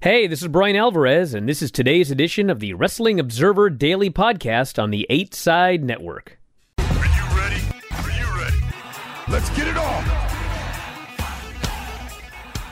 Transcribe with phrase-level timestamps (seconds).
[0.00, 4.10] Hey, this is Bryan Alvarez, and this is today's edition of the Wrestling Observer Daily
[4.10, 6.38] Podcast on the Eight Side Network.
[6.78, 7.60] Are you ready?
[7.90, 8.58] Are you ready?
[9.28, 10.04] Let's get it on!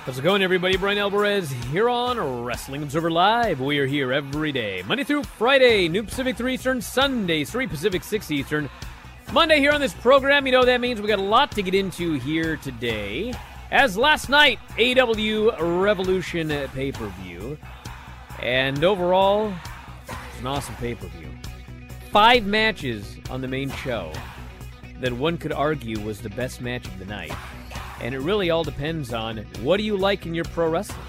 [0.04, 0.76] How's it going, everybody?
[0.76, 3.60] Bryan Alvarez here on Wrestling Observer Live.
[3.60, 8.04] We are here every day, Monday through Friday, New Pacific 3 Eastern, Sunday 3 Pacific
[8.04, 8.70] 6 Eastern.
[9.32, 11.74] Monday here on this program, you know that means we got a lot to get
[11.74, 13.34] into here today.
[13.70, 17.58] As last night, AEW Revolution pay per view.
[18.40, 19.52] And overall,
[20.06, 21.28] it's an awesome pay per view.
[22.12, 24.12] Five matches on the main show
[25.00, 27.32] that one could argue was the best match of the night.
[28.00, 31.00] And it really all depends on what do you like in your pro wrestling?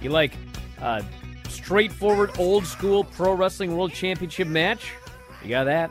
[0.00, 0.32] You like
[0.80, 1.04] a
[1.48, 4.92] straightforward, old school pro wrestling world championship match?
[5.42, 5.90] You got that?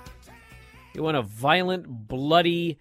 [0.94, 2.80] You want a violent, bloody,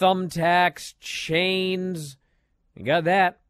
[0.00, 2.16] thumbtacks, chains.
[2.74, 3.40] You got that.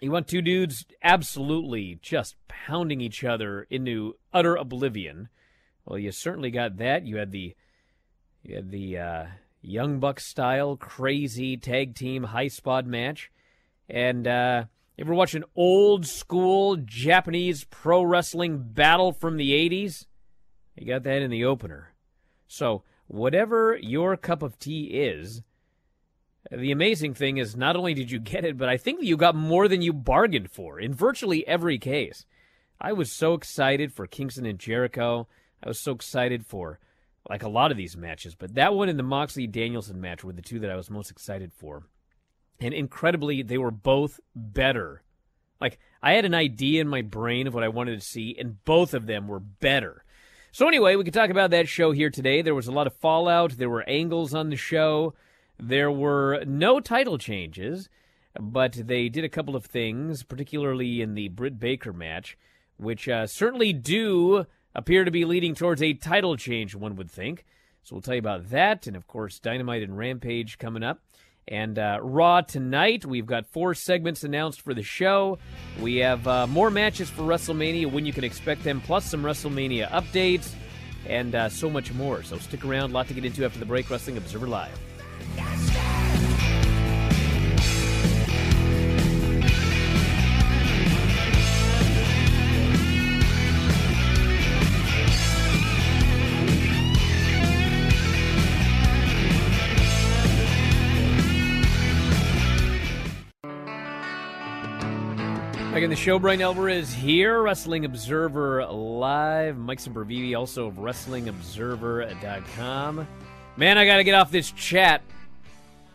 [0.00, 5.28] You want two dudes absolutely just pounding each other into utter oblivion.
[5.86, 7.06] Well, you certainly got that.
[7.06, 7.54] You had the
[8.42, 9.26] you had the uh,
[9.62, 13.30] Young Buck style crazy tag team high spot match,
[13.88, 14.64] and uh,
[14.96, 20.04] you ever watch an old school Japanese pro wrestling battle from the '80s?
[20.76, 21.94] You got that in the opener.
[22.46, 25.42] So whatever your cup of tea is,
[26.50, 29.34] the amazing thing is, not only did you get it, but I think you got
[29.34, 32.26] more than you bargained for in virtually every case.
[32.80, 35.26] I was so excited for Kingston and Jericho.
[35.62, 36.78] I was so excited for
[37.28, 40.32] like a lot of these matches, but that one and the Moxley Danielson match were
[40.32, 41.84] the two that I was most excited for.
[42.60, 45.02] And incredibly, they were both better.
[45.60, 48.62] Like I had an idea in my brain of what I wanted to see, and
[48.64, 50.04] both of them were better.
[50.52, 52.42] So anyway, we could talk about that show here today.
[52.42, 53.52] There was a lot of fallout.
[53.52, 55.14] There were angles on the show.
[55.58, 57.88] There were no title changes,
[58.40, 62.36] but they did a couple of things, particularly in the Britt Baker match,
[62.76, 67.44] which uh, certainly do appear to be leading towards a title change, one would think.
[67.84, 71.00] So we'll tell you about that, and of course, Dynamite and Rampage coming up.
[71.46, 75.38] And uh, Raw tonight, we've got four segments announced for the show.
[75.80, 79.90] We have uh, more matches for WrestleMania when you can expect them, plus some WrestleMania
[79.90, 80.54] updates,
[81.06, 82.22] and uh, so much more.
[82.22, 83.90] So stick around, a lot to get into after the break.
[83.90, 84.93] Wrestling Observer Live.
[105.74, 109.58] Back in the show, Bryan Alvarez here, Wrestling Observer Live.
[109.58, 113.08] Mike Sempervive, also of WrestlingObserver.com.
[113.56, 115.02] Man, I got to get off this chat.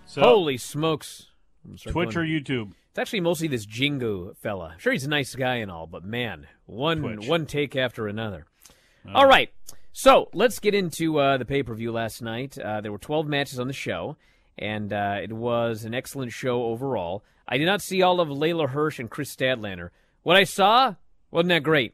[0.09, 1.27] So, Holy smokes.
[1.63, 2.71] I'm gonna start Twitch or YouTube?
[2.89, 4.71] It's actually mostly this Jingo fella.
[4.73, 7.27] I'm sure he's a nice guy and all, but man, one Twitch.
[7.27, 8.47] one take after another.
[9.13, 9.53] all right,
[9.93, 12.57] so let's get into uh, the pay per view last night.
[12.57, 14.17] Uh, there were 12 matches on the show,
[14.57, 17.23] and uh, it was an excellent show overall.
[17.47, 19.91] I did not see all of Leyla Hirsch and Kris Statlander.
[20.23, 20.95] What I saw
[21.29, 21.93] wasn't that great,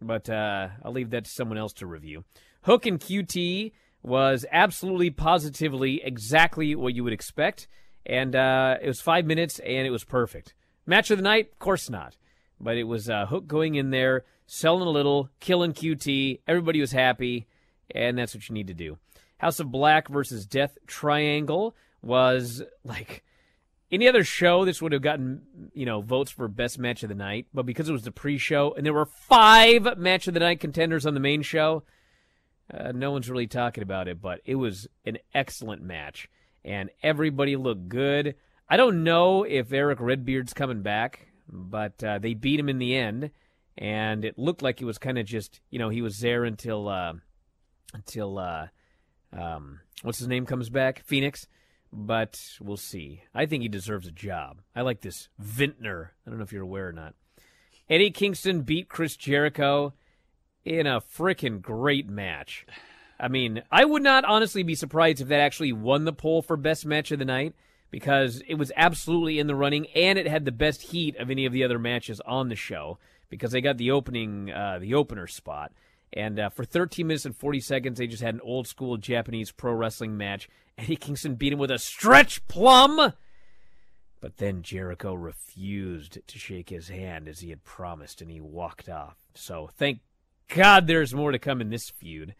[0.00, 2.24] but uh, I'll leave that to someone else to review.
[2.62, 3.70] Hook and QT
[4.02, 7.68] was absolutely positively exactly what you would expect.
[8.04, 10.54] And uh, it was five minutes, and it was perfect.
[10.86, 11.50] Match of the night?
[11.52, 12.16] Of course not.
[12.60, 16.40] But it was uh, Hook going in there, selling a little, killing QT.
[16.48, 17.46] Everybody was happy,
[17.90, 18.98] and that's what you need to do.
[19.38, 23.24] House of Black versus Death Triangle was like
[23.90, 24.64] any other show.
[24.64, 25.42] This would have gotten
[25.74, 28.72] you know votes for best match of the night, but because it was the pre-show
[28.76, 31.82] and there were five match of the night contenders on the main show,
[32.72, 34.20] uh, no one's really talking about it.
[34.20, 36.28] But it was an excellent match
[36.64, 38.36] and everybody looked good.
[38.68, 41.26] I don't know if Erick Redbeard's coming back.
[41.48, 43.30] but uh, they beat him in the end,
[43.76, 46.88] and it looked like it was kind of just you know he was there until
[46.88, 47.12] uh,
[47.92, 48.68] until uh,
[49.32, 51.46] um, what's his name comes back, Fenix.
[51.94, 53.22] But we'll see.
[53.34, 54.62] I think he deserves a job.
[54.74, 56.12] I like this Vintner.
[56.26, 57.14] I don't know if you're aware or not.
[57.90, 59.92] Eddie Kingston beat Chris Jericho
[60.64, 62.66] in a freaking great match.
[63.18, 66.56] I mean, I would not honestly be surprised if that actually won the poll for
[66.56, 67.54] best match of the night
[67.90, 71.46] because it was absolutely in the running and it had the best heat of any
[71.46, 72.98] of the other matches on the show
[73.28, 75.72] because they got the opening, uh, the opener spot.
[76.12, 79.50] And uh, for 13 minutes and 40 seconds, they just had an old school Japanese
[79.50, 80.48] pro wrestling match.
[80.76, 83.12] Eddie Kingston beat him with a stretch plum.
[84.20, 88.88] But then Jericho refused to shake his hand as he had promised, and he walked
[88.88, 89.16] off.
[89.34, 90.00] So thank
[90.54, 92.34] God there's more to come in this feud.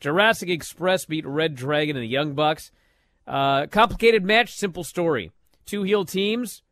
[0.00, 2.70] Jurassic Express beat Red Dragon and the Young Bucks.
[3.26, 5.32] Uh, complicated match, simple story.
[5.66, 6.62] Two heel teams.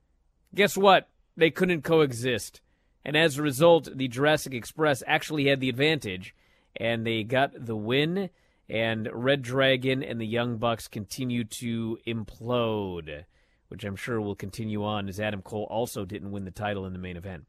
[0.54, 1.08] Guess what?
[1.36, 2.60] They couldn't coexist.
[3.04, 6.34] And as a result, the Jurassic Express actually had the advantage,
[6.76, 8.30] and they got the win.
[8.68, 13.24] And Red Dragon and the Young Bucks continue to implode,
[13.68, 16.92] which I'm sure will continue on as Adam Cole also didn't win the title in
[16.92, 17.44] the main event.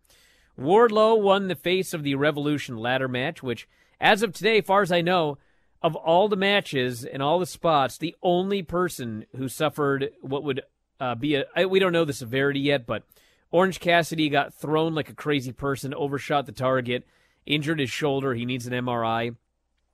[0.60, 3.68] Wardlow won the face of the Revolution ladder match, which,
[4.02, 5.38] as of today, far as I know,
[5.82, 10.62] of all the matches and all the spots, the only person who suffered what would
[11.00, 13.04] uh, be a we don't know the severity yet, but
[13.52, 17.06] Orange Cassidy got thrown like a crazy person, overshot the target,
[17.46, 18.34] injured his shoulder.
[18.34, 19.36] He needs an MRI.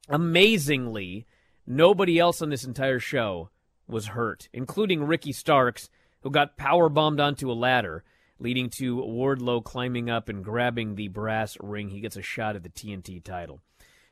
[0.09, 1.25] Amazingly,
[1.67, 3.49] nobody else on this entire show
[3.87, 5.89] was hurt, including Ricky Starks,
[6.21, 8.03] who got power bombed onto a ladder,
[8.43, 11.89] leading to Wardlow climbing up and grabbing the brass ring.
[11.89, 13.61] He gets a shot at the TNT title.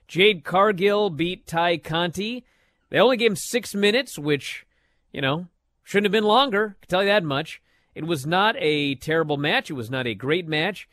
[0.08, 2.46] Jade Cargill beat Tay Conti.
[2.90, 4.66] They only gave him six minutes, which,
[5.12, 5.48] you know,
[5.84, 6.78] shouldn't have been longer.
[6.78, 7.62] I can tell you that much.
[7.94, 9.70] It was not a terrible match.
[9.70, 10.88] It was not a great match.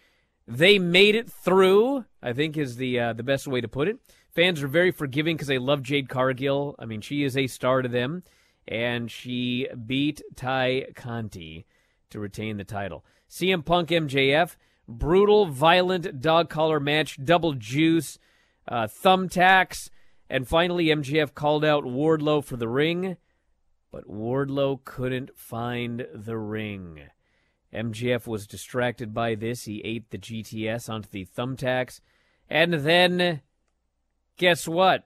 [0.49, 2.05] They made it through.
[2.21, 3.99] I think is the uh, the best way to put it.
[4.35, 6.75] Fans are very forgiving because they love Jade Cargill.
[6.79, 8.25] I mean, she is a star to them,
[8.67, 11.67] and she beat Tay Conti
[12.11, 13.05] to retain the title.
[13.31, 14.57] CM Punk MJF,
[14.87, 18.19] brutal, violent dog collar match, double juice,
[18.67, 19.91] uh, thumbtacks,
[20.31, 23.17] and finally MJF called out Wardlow for the ring
[23.91, 27.03] but Wardlow couldn't find the ring.
[27.73, 29.65] MJF was distracted by this.
[29.65, 32.01] He ate the GTS onto the thumbtacks.
[32.49, 33.43] And then,
[34.37, 35.05] guess what?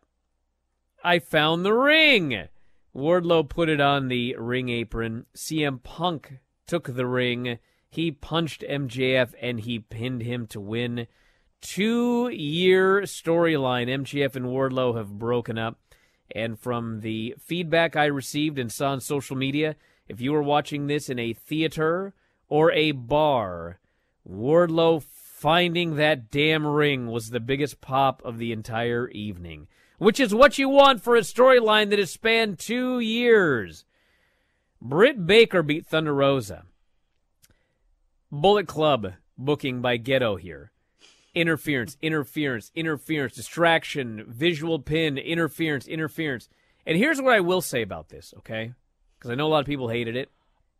[1.03, 2.49] I found the ring!
[2.95, 5.27] Wardlow put it on the ring apron.
[5.35, 7.59] CM Punk took the ring.
[7.89, 11.07] He punched MJF and he pinned him to win.
[11.61, 13.89] Two year storyline.
[13.89, 15.79] MJF and Wardlow have broken up.
[16.35, 19.77] And from the feedback I received and saw on social media,
[20.09, 22.15] if you were watching this in a theater
[22.49, 23.79] or a bar,
[24.29, 29.67] Wardlow finding that damn ring was the biggest pop of the entire evening,
[29.99, 33.85] which is what you want for a storyline that has spanned two years.
[34.85, 36.65] Britt Baker beat Thunder Rosa.
[38.33, 40.73] Bullet Club booking by Gedo here
[41.35, 46.49] interference, interference, interference, distraction, visual pin, interference, interference.
[46.85, 48.75] And here's what I will say about this, okay?
[49.19, 50.31] Because I know a lot of people hated it.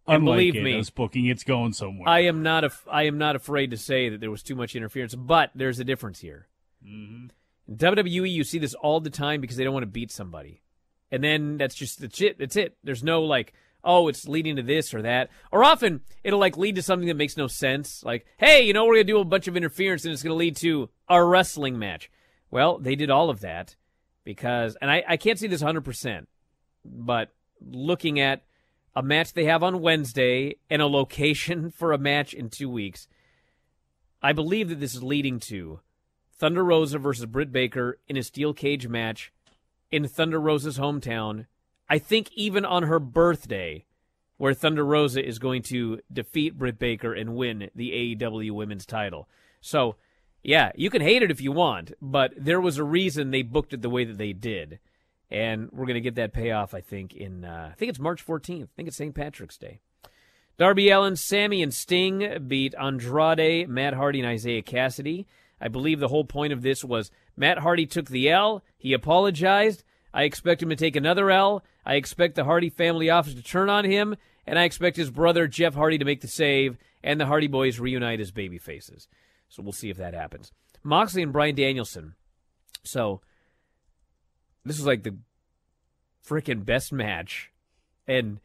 [0.07, 2.09] And Unlike believe it, me, booking, it's going somewhere.
[2.09, 4.75] I am not af- I am not afraid to say that there was too much
[4.75, 6.49] interference, but there's a difference here.
[6.85, 7.27] mm-hmm.
[7.69, 10.61] In WWE, you see this all the time because they don't want to beat somebody,
[11.13, 12.37] and then that's just that's it.
[12.37, 12.77] That's it.
[12.83, 13.53] There's no like,
[13.85, 17.17] oh, it's leading to this or that, or often it'll like lead to something that
[17.17, 18.03] makes no sense.
[18.05, 20.57] Like, hey, you know, we're gonna do a bunch of interference, and it's gonna lead
[20.57, 22.11] to a wrestling match.
[22.51, 23.77] Well, they did all of that
[24.25, 26.29] because, and I, I can't see this 100, percent
[26.85, 28.45] but looking at
[28.95, 33.09] a match they have on Wednesday and a location for a match in two weeks,
[34.23, 35.81] I believe that this is leading to
[36.39, 39.33] Thunder Rosa versus Britt Baker in a steel cage match
[39.91, 41.47] in Thunder Rosa's hometown.
[41.89, 43.85] I think even on her birthday,
[44.37, 49.29] where Thunder Rosa is going to defeat Britt Baker and win the AEW Women's title.
[49.61, 49.97] So,
[50.43, 53.73] yeah, you can hate it if you want, but there was a reason they booked
[53.73, 54.81] it the way that they did
[55.33, 56.75] and we're going to get that payoff.
[56.75, 58.65] I think in uh, I think it's March 14th.
[58.65, 59.15] I think it's St.
[59.15, 59.81] Patrick's Day.
[60.59, 65.25] Darby Allin, Sammy, and Sting beat Andrade, Matt Hardy, and Isaiah Kassidy.
[65.59, 68.63] I believe the whole point of this was Matt Hardy took the L.
[68.77, 69.85] He apologized.
[70.13, 71.65] I expect him to take another L.
[71.85, 75.47] I expect the Hardy family office to turn on him, and I expect his brother
[75.47, 79.09] Jeff Hardy to make the save, and the Hardy Boys reunite as baby faces.
[79.49, 80.53] So we'll see if that happens.
[80.83, 82.15] Moxley and Bryan Danielson.
[82.85, 83.21] So
[84.65, 85.17] this was like the
[86.27, 87.51] freaking best match.
[88.07, 88.41] And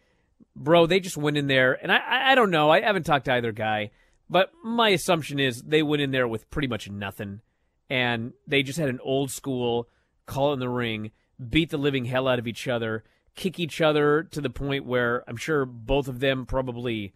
[0.55, 2.69] bro, they just went in there, and I I don't know.
[2.69, 3.91] I haven't talked to either guy,
[4.29, 7.41] But my assumption is they went in there with pretty much nothing,
[7.89, 9.87] and they just had an old school
[10.25, 11.11] call in the ring,
[11.49, 13.03] beat the living hell out of each other,
[13.37, 17.13] kick each other to the point where I'm sure both of them probably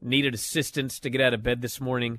[0.00, 2.18] needed assistance to get out of bed this morning.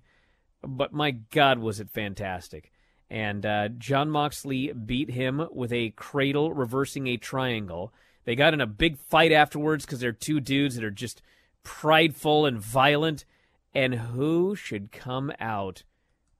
[0.63, 2.71] But my God, was it fantastic!
[3.09, 7.91] And uh, Jon Moxley beat him with a cradle reversing a triangle.
[8.23, 11.21] They got in a big fight afterwards because they're two dudes that are just
[11.63, 13.25] prideful and violent.
[13.73, 15.83] And who should come out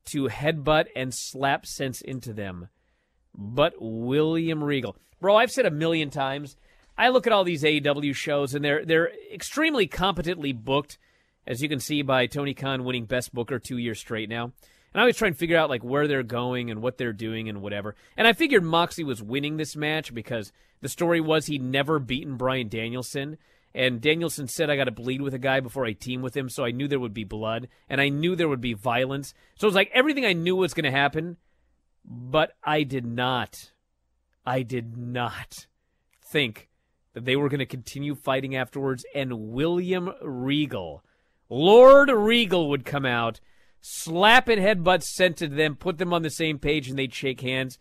[0.05, 2.69] to headbutt and slap sense into them
[3.33, 4.95] but William Regal?
[5.19, 6.55] Bro, I've said a million times.
[7.01, 10.99] I look at all these AEW shows and they're they're extremely competently booked,
[11.47, 14.43] as you can see by Tony Khan winning Best Booker two years straight now.
[14.43, 14.51] And
[14.93, 17.63] I always try and figure out like where they're going and what they're doing and
[17.63, 17.95] whatever.
[18.15, 22.37] And I figured Moxley was winning this match because the story was he'd never beaten
[22.37, 23.39] Bryan Danielson.
[23.73, 26.49] And Danielson said I got to bleed with a guy before I team with him,
[26.49, 29.33] so I knew there would be blood and I knew there would be violence.
[29.55, 31.37] So it was like everything I knew was going to happen,
[32.05, 33.71] but I did not,
[34.45, 35.65] I did not
[36.21, 36.67] think
[37.13, 39.05] that they were going to continue fighting afterwards.
[39.13, 41.03] And William Regal,
[41.49, 43.39] Lord Regal, would come out
[43.81, 47.41] slap and headbutt sent to them, put them on the same page, and they'd shake
[47.41, 47.77] hands.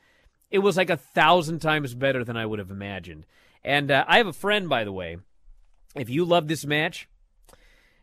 [0.50, 3.26] It was like a thousand times better than I would have imagined.
[3.62, 5.18] And uh, I have a friend, by the way.
[5.94, 7.08] If you love this match,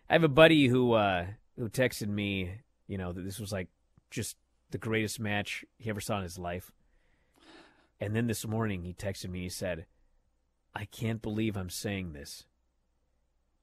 [0.09, 1.25] I have a buddy who uh,
[1.57, 2.51] who texted me,
[2.87, 3.67] you know, that this was like
[4.11, 4.37] just
[4.71, 6.71] the greatest match he ever saw in his life.
[7.99, 9.41] And then this morning he texted me.
[9.41, 9.85] He said,
[10.75, 12.45] "I can't believe I'm saying this,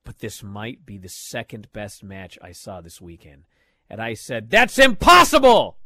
[0.04, 3.44] but this might be the second best match I saw this weekend."
[3.88, 5.76] And I said, That's impossible!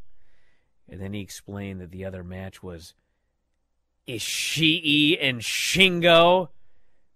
[0.88, 2.94] And then he explained that the other match was
[4.06, 6.48] Ishii and Shingo.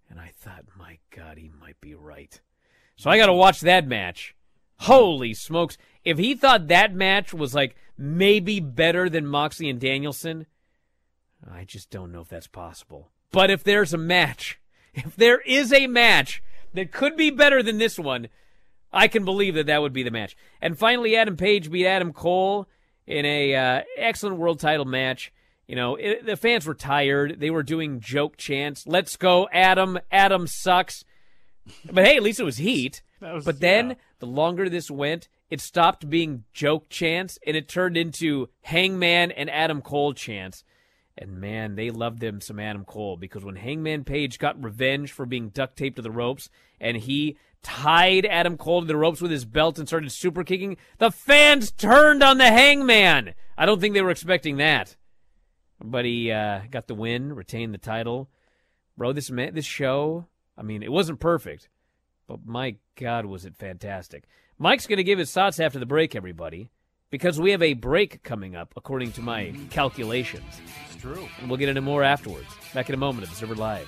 [0.09, 2.39] And I thought, my God, he might be right.
[2.95, 4.35] So I got to watch that match.
[4.81, 5.77] Holy smokes.
[6.03, 10.45] If he thought that match was like maybe better than Moxley and Danielson,
[11.49, 13.09] I just don't know if that's possible.
[13.33, 14.61] But if there's a match,
[14.93, 16.41] if there is a match
[16.73, 18.29] that could be better than this one,
[18.93, 20.37] I can believe that that would be the match.
[20.61, 22.69] And finally, Adam Page beat Adam Cole
[23.07, 25.33] in a uh, excellent world title match.
[25.67, 27.39] You know, it, the fans were tired.
[27.39, 28.85] They were doing joke chants.
[28.85, 29.97] Let's go, Adam.
[30.11, 31.03] Adam sucks.
[31.91, 33.01] But hey, at least it was heat.
[33.19, 33.95] Was, but then yeah.
[34.19, 39.49] the longer this went, it stopped being joke chants and it turned into Hangman and
[39.49, 40.65] Adam Cole chants.
[41.17, 45.25] And man, they loved them some Adam Cole because when Hangman Page got revenge for
[45.25, 46.49] being duct taped to the ropes
[46.81, 50.77] and he tied Adam Cole to the ropes with his belt and started super kicking,
[50.97, 53.35] the fans turned on the hangman.
[53.57, 54.95] I don't think they were expecting that.
[55.79, 58.29] But he uh, got the win, retained the title.
[58.97, 60.27] Bro, this man, this show,
[60.57, 61.69] I mean, it wasn't perfect,
[62.27, 64.25] but my God, was it fantastic.
[64.57, 66.69] Mike's going to give his thoughts after the break, everybody,
[67.13, 70.59] because we have a break coming up, according to my calculations.
[70.87, 71.27] It's true.
[71.39, 72.47] And we'll get into more afterwards.
[72.73, 73.87] Back in a moment at the Server Live.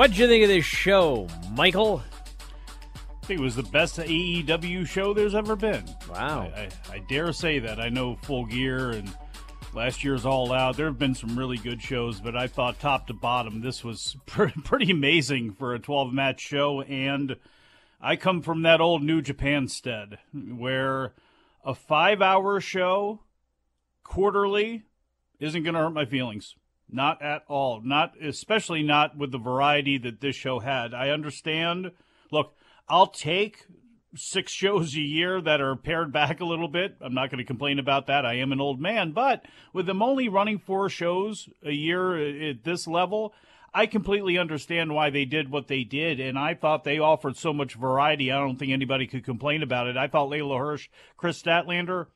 [0.00, 2.02] What'd you think of this show, Michael?
[3.22, 5.84] I think it was the best AEW show there's ever been.
[6.08, 6.50] Wow.
[6.56, 7.78] I, I, I dare say that.
[7.78, 9.14] I know Full Gear and
[9.74, 10.78] last year's All Out.
[10.78, 14.16] There have been some really good shows, but I thought top to bottom, this was
[14.24, 16.80] pre- pretty amazing for a 12 match show.
[16.80, 17.36] And
[18.00, 21.12] I come from that old New Japan stead where
[21.62, 23.20] a five hour show
[24.02, 24.84] quarterly
[25.40, 26.54] isn't going to hurt my feelings.
[26.92, 27.80] Not at all.
[27.82, 30.94] Not especially not with the variety that this show had.
[30.94, 31.92] I understand.
[32.30, 32.54] Look,
[32.88, 33.66] I'll take
[34.14, 36.96] six shows a year that are pared back a little bit.
[37.00, 38.26] I'm not going to complain about that.
[38.26, 42.64] I am an old man, but with them only running four shows a year at
[42.64, 43.32] this level,
[43.72, 47.52] I completely understand why they did what they did, and I thought they offered so
[47.52, 48.32] much variety.
[48.32, 49.96] I don't think anybody could complain about it.
[49.96, 52.06] I thought Leyla Hirsch, Kris Statlander,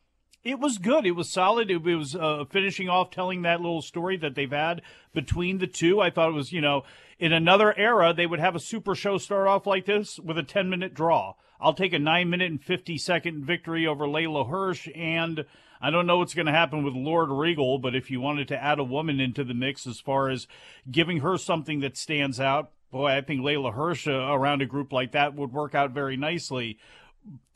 [0.45, 1.07] it was good.
[1.07, 1.71] It was solid.
[1.71, 4.83] It, was uh, finishing off telling that little story that they've had
[5.15, 6.01] between the two.
[6.01, 6.85] I thought it was, you know,
[7.19, 10.43] in another era, they would have a super show start off like this with a
[10.43, 11.35] 10 minute draw.
[11.61, 14.89] I'll take a 9 minute and 50 second victory over Leyla Hirsch.
[14.95, 15.47] And
[15.81, 18.63] I don't know what's going to happen with Lord Regal, but if you wanted to
[18.63, 20.47] add a woman into the mix as far as
[20.91, 24.93] giving her something that stands out, boy, I think Leyla Hirsch uh, around a group
[24.93, 26.79] like that would work out very nicely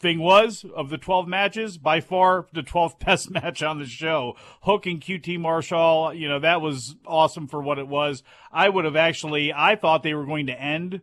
[0.01, 4.35] thing was of the 12 matches by far the 12th best match on the show.
[4.63, 8.23] Hook and qt marshall you know that was awesome for what it was.
[8.53, 11.01] I would have actually i thought they were going to end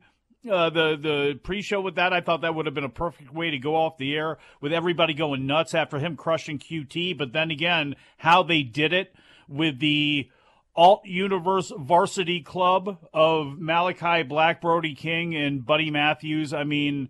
[0.49, 2.13] uh, the the pre-show with that.
[2.13, 4.73] I thought that would have been a perfect way to go off the air with
[4.73, 9.15] everybody going nuts after him crushing qt but then again how they did it
[9.47, 10.29] with the
[10.75, 16.53] alt universe varsity club of malakai black brody king and buddy matthews.
[16.53, 17.09] I mean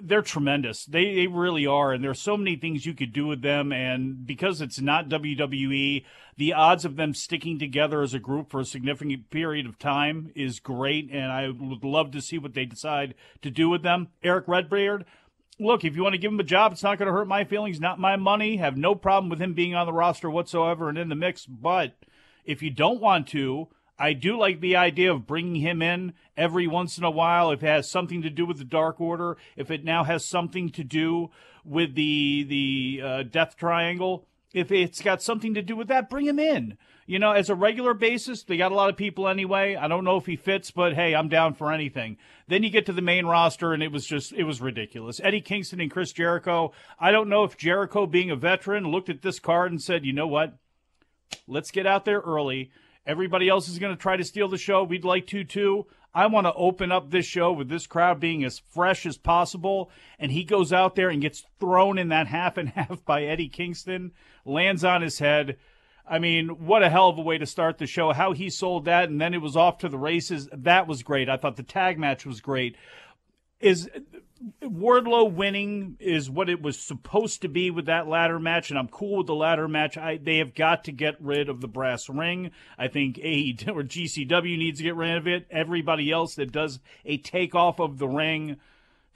[0.00, 0.84] they're tremendous.
[0.84, 3.72] They they really are, and there's so many things you could do with them.
[3.72, 6.04] And because it's not WWE,
[6.36, 10.32] the odds of them sticking together as a group for a significant period of time
[10.34, 11.10] is great.
[11.10, 14.08] And I would love to see what they decide to do with them.
[14.22, 15.04] Erick Redbeard.
[15.58, 17.44] Look, if you want to give him a job, it's not going to hurt my
[17.44, 18.56] feelings, not my money.
[18.56, 21.44] Have no problem with him being on the roster whatsoever and in the mix.
[21.44, 21.96] But
[22.46, 23.68] if you don't want to,
[24.00, 27.62] I do like the idea of bringing him in every once in a while if
[27.62, 30.82] it has something to do with the Dark Order, if it now has something to
[30.82, 31.30] do
[31.66, 36.26] with the the uh, Death Triangle, if it's got something to do with that, bring
[36.26, 36.78] him in.
[37.04, 39.76] You know, as a regular basis, they got a lot of people anyway.
[39.76, 42.16] I don't know if he fits, but hey, I'm down for anything.
[42.48, 45.20] Then you get to the main roster, and it was just, it was ridiculous.
[45.22, 46.72] Eddie Kingston and Chris Jericho.
[46.98, 50.12] I don't know if Jericho, being a veteran, looked at this card and said, you
[50.12, 50.56] know what?
[51.46, 52.70] Let's get out there early
[53.06, 54.84] Everybody else is going to try to steal the show.
[54.84, 55.86] We'd like to too.
[56.12, 59.90] I want to open up this show with this crowd being as fresh as possible.
[60.18, 63.48] And he goes out there and gets thrown in that half and half by Eddie
[63.48, 64.12] Kingston,
[64.44, 65.56] lands on his head.
[66.06, 68.12] I mean, what a hell of a way to start the show.
[68.12, 70.48] How he sold that, and then it was off to the races.
[70.52, 71.28] That was great.
[71.28, 72.76] I thought the tag match was great.
[73.60, 73.88] Is
[74.62, 78.88] Wardlow winning is what it was supposed to be with that ladder match, and I'm
[78.88, 79.98] cool with the ladder match.
[79.98, 82.50] I, they have got to get rid of the brass ring.
[82.78, 85.46] I think AEW or GCW needs to get rid of it.
[85.50, 88.56] Everybody else that does a takeoff of the ring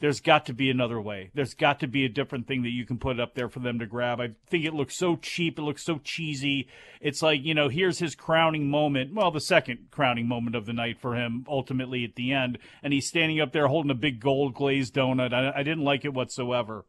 [0.00, 1.30] there's got to be another way.
[1.34, 3.78] There's got to be a different thing that you can put up there for them
[3.78, 4.20] to grab.
[4.20, 5.58] I think it looks so cheap.
[5.58, 6.68] It looks so cheesy.
[7.00, 9.14] It's like, you know, here's his crowning moment.
[9.14, 12.58] Well, the second crowning moment of the night for him, ultimately at the end.
[12.82, 15.32] And he's standing up there holding a big gold glazed donut.
[15.32, 16.84] I, I didn't like it whatsoever.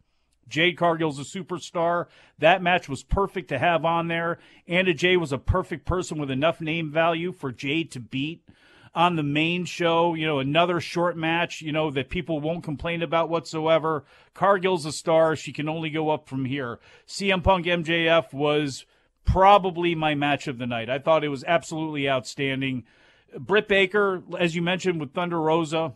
[0.48, 2.08] Jade Cargill's a superstar.
[2.40, 4.40] That match was perfect to have on there.
[4.68, 8.44] Anna Jay was a perfect person with enough name value for Jade to beat
[8.96, 13.04] on the main show, you know, another short match, you know, that people won't complain
[13.04, 14.06] about whatsoever.
[14.34, 15.36] Cargill's a star.
[15.36, 16.80] She can only go up from here.
[17.06, 18.86] CM Punk MJF was
[19.26, 20.90] probably my match of the night.
[20.90, 22.86] I thought it was absolutely outstanding.
[23.38, 25.96] Britt Baker, as you mentioned with Thunder Rosa,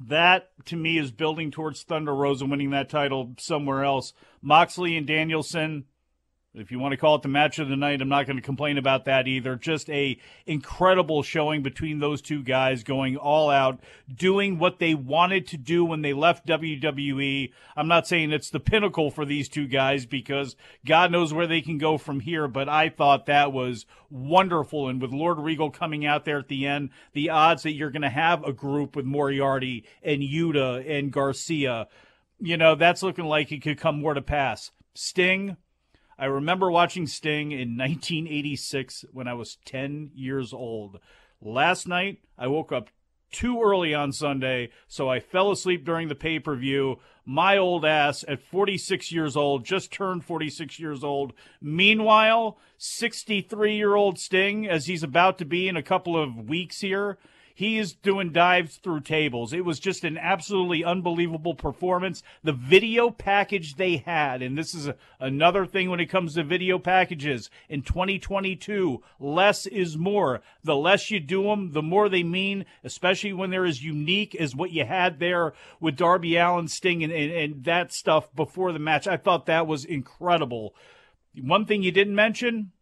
[0.00, 4.12] that to me is building towards Thunder Rosa winning that title somewhere else.
[4.40, 5.84] Moxley and Danielson,
[6.54, 8.42] if you want to call it the match of the night, I'm not going to
[8.42, 9.56] complain about that either.
[9.56, 13.80] Just a incredible showing between those two guys going all out,
[14.14, 17.52] doing what they wanted to do when they left WWE.
[17.74, 21.62] I'm not saying it's the pinnacle for these two guys because God knows where they
[21.62, 24.88] can go from here, but I thought that was wonderful.
[24.88, 28.02] And with Lord Regal coming out there at the end, the odds that you're going
[28.02, 31.88] to have a group with Moriarty and Yuta and Garcia,
[32.40, 34.70] you know, that's looking like it could come more to pass.
[34.94, 35.56] Sting,
[36.22, 41.00] I remember watching Sting in 1986 when I was 10 years old.
[41.40, 42.90] Last night, I woke up
[43.32, 47.00] too early on Sunday, so I fell asleep during the pay per view.
[47.26, 51.32] My old ass at 46 years old, just turned 46 years old.
[51.60, 56.82] Meanwhile, 63 year old Sting, as he's about to be in a couple of weeks
[56.82, 57.18] here,
[57.54, 59.52] he is doing dives through tables.
[59.52, 62.22] It was just an absolutely unbelievable performance.
[62.42, 66.44] The video package they had, and this is a, another thing when it comes to
[66.44, 70.40] video packages in 2022, less is more.
[70.64, 74.56] The less you do them, the more they mean, especially when they're as unique as
[74.56, 78.78] what you had there with Darby Allin, Sting, and, and, and that stuff before the
[78.78, 79.06] match.
[79.06, 80.74] I thought that was incredible.
[81.40, 82.72] One thing you didn't mention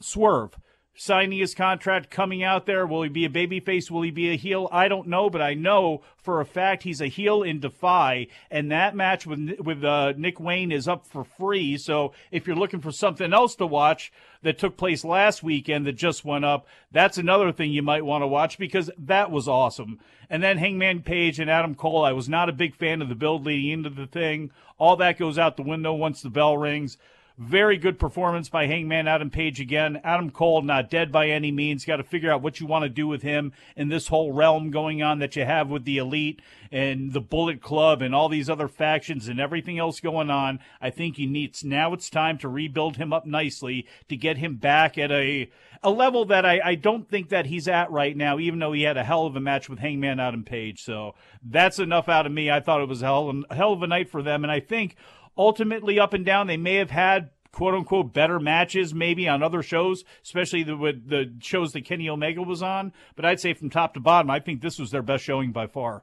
[0.00, 0.56] Swerve
[0.94, 2.86] signing his contract, coming out there.
[2.86, 3.90] Will he be a babyface?
[3.90, 4.68] Will he be a heel?
[4.70, 8.70] I don't know, but I know for a fact he's a heel in Defy, and
[8.70, 11.76] that match with with uh, Nick Wayne is up for free.
[11.78, 15.92] So if you're looking for something else to watch that took place last weekend that
[15.92, 19.98] just went up, that's another thing you might want to watch because that was awesome.
[20.28, 23.14] And then Hangman Page and Adam Cole, I was not a big fan of the
[23.14, 24.50] build leading into the thing.
[24.78, 26.98] All that goes out the window once the bell rings.
[27.42, 30.00] Very good performance by Hangman Adam Page again.
[30.04, 31.84] Adam Cole not dead by any means.
[31.84, 34.70] Got to figure out what you want to do with him in this whole realm
[34.70, 38.48] going on that you have with the Elite and the Bullet Club and all these
[38.48, 40.60] other factions and everything else going on.
[40.80, 41.92] I think he needs now.
[41.92, 45.50] It's time to rebuild him up nicely to get him back at a
[45.82, 48.38] a level that I, I don't think that he's at right now.
[48.38, 51.80] Even though he had a hell of a match with Hangman Adam Page, so that's
[51.80, 52.52] enough out of me.
[52.52, 54.94] I thought it was a hell, hell of a night for them, and I think
[55.36, 59.62] ultimately up and down they may have had quote unquote better matches maybe on other
[59.62, 62.92] shows, especially the, with the shows that Kenny Omega was on.
[63.14, 65.66] But I'd say from top to bottom, I think this was their best showing by
[65.66, 66.02] far.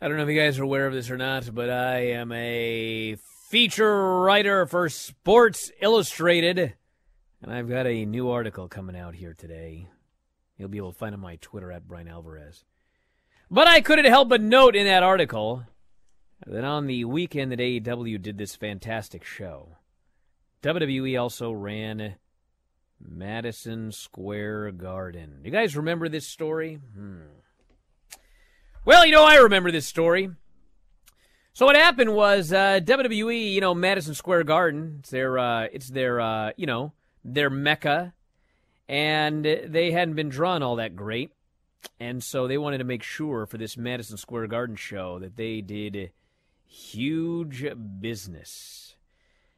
[0.00, 2.32] I don't know if you guys are aware of this or not, but I am
[2.32, 3.16] a
[3.48, 6.74] feature writer for Sports Illustrated,
[7.40, 9.86] and I've got a new article coming out here today.
[10.58, 12.64] You'll be able to find on my Twitter at Bryan Alvarez.
[13.50, 15.64] But I couldn't help but note in that article
[16.46, 19.76] that on the weekend that AEW did this fantastic show,
[20.62, 22.16] WWE also ran
[23.00, 25.40] Madison Square Garden.
[25.44, 26.78] You guys remember this story?
[26.96, 27.22] Hmm.
[28.84, 30.30] Well, you know, I remember this story.
[31.54, 34.96] So what happened was uh, WWE, you know, Madison Square Garden.
[35.00, 36.92] It's their, uh, it's their, uh, you know,
[37.24, 38.12] their mecca,
[38.88, 41.32] and they hadn't been drawn all that great,
[41.98, 45.60] and so they wanted to make sure for this Madison Square Garden show that they
[45.60, 46.10] did
[46.66, 47.64] huge
[48.00, 48.96] business.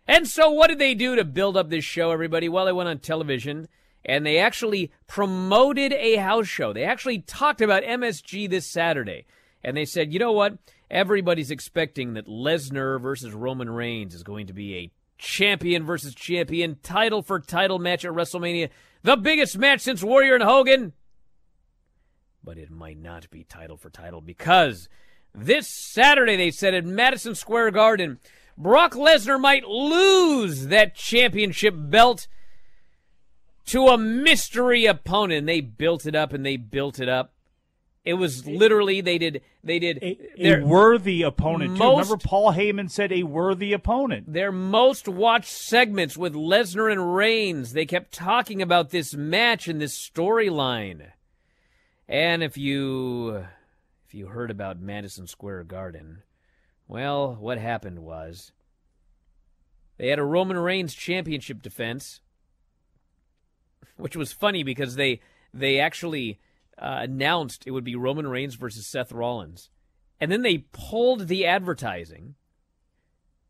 [0.08, 2.48] And so, what did they do to build up this show, everybody?
[2.48, 3.68] Well, they went on television
[4.04, 6.72] and they actually promoted a house show.
[6.72, 9.26] They actually talked about MSG this Saturday.
[9.64, 10.58] And they said, you know what?
[10.88, 16.78] Everybody's expecting that Lesnar versus Roman Reigns is going to be a champion versus champion,
[16.84, 18.68] title for title match at WrestleMania.
[19.02, 20.92] The biggest match since Warrior and Hogan.
[22.44, 24.88] But it might not be title for title because
[25.36, 28.18] this Saturday, they said at Madison Square Garden,
[28.56, 32.26] Brock Lesnar might lose that championship belt
[33.66, 35.46] to a mystery opponent.
[35.46, 37.32] They built it up and they built it up.
[38.04, 41.72] It was literally they did they did a, a worthy opponent.
[41.72, 44.32] Most, Remember, Paul Heyman said a worthy opponent.
[44.32, 47.72] Their most watched segments with Lesnar and Reigns.
[47.72, 51.10] They kept talking about this match and this storyline.
[52.08, 53.44] And if you
[54.06, 56.22] if you heard about Madison Square Garden,
[56.86, 58.52] well, what happened was
[59.98, 62.20] they had a Roman Reigns championship defense,
[63.96, 65.20] which was funny because they
[65.52, 66.38] they actually
[66.78, 69.70] uh, announced it would be Roman Reigns versus Seth Rollins,
[70.20, 72.36] and then they pulled the advertising,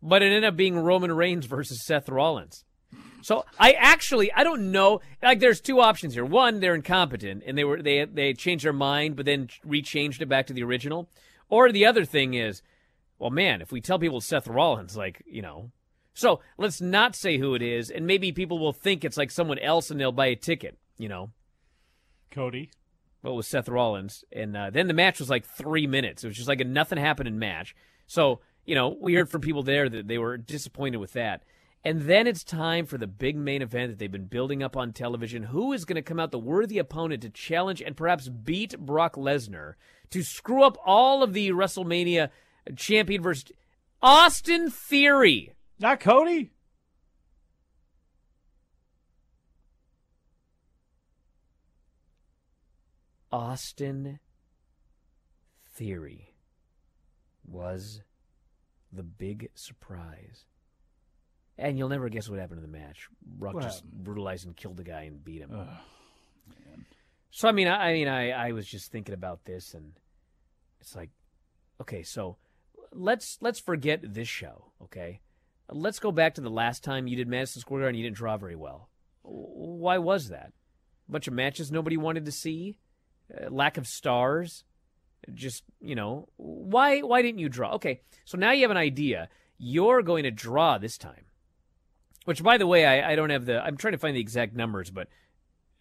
[0.02, 2.64] but it ended up being Roman Reigns versus Seth Rollins.
[3.26, 5.00] So I actually I don't know.
[5.20, 6.24] Like there's two options here.
[6.24, 10.28] One, they're incompetent and they were they they changed their mind but then rechanged it
[10.28, 11.08] back to the original.
[11.48, 12.62] Or the other thing is,
[13.18, 15.72] well, man, if we tell people Seth Rollins, like you know,
[16.14, 19.58] so let's not say who it is, and maybe people will think it's like someone
[19.58, 20.78] else and they'll buy a ticket.
[20.96, 21.30] You know,
[22.30, 22.70] Cody.
[23.24, 26.22] Well, it was Seth Rollins, and uh, then the match was like three minutes.
[26.22, 27.74] It was just like a nothing happening match.
[28.06, 31.42] So you know, we heard from people there that they were disappointed with that.
[31.86, 34.92] And then it's time for the big main event that they've been building up on
[34.92, 35.44] television.
[35.44, 39.14] Who is going to come out the worthy opponent to challenge and perhaps beat Brock
[39.14, 39.74] Lesnar
[40.10, 42.30] to screw up all of the WrestleMania
[42.74, 43.52] champion versus
[44.02, 45.52] Austin Theory?
[45.78, 46.50] Not Cody.
[53.30, 54.18] Austin
[55.72, 56.34] Theory
[57.46, 58.02] was
[58.92, 60.46] the big surprise.
[61.58, 63.08] And you'll never guess what happened in the match.
[63.24, 65.50] Brock just brutalized and killed the guy and beat him.
[67.30, 69.92] So I mean, I, I mean, I, I was just thinking about this, and
[70.80, 71.10] it's like,
[71.80, 72.36] okay, so
[72.92, 75.20] let's let's forget this show, okay?
[75.70, 77.98] Let's go back to the last time you did Madison Square Garden.
[77.98, 78.88] You didn't draw very well.
[79.22, 80.52] Why was that?
[81.08, 82.78] A bunch of matches nobody wanted to see.
[83.34, 84.64] uh, lack of stars.
[85.34, 87.72] Just you know, why why didn't you draw?
[87.74, 89.28] Okay, so now you have an idea.
[89.58, 91.24] You're going to draw this time.
[92.26, 93.64] Which, by the way, I, I don't have the.
[93.64, 95.08] I'm trying to find the exact numbers, but